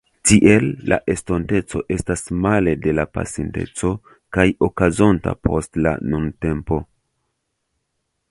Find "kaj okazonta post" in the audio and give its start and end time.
4.37-5.81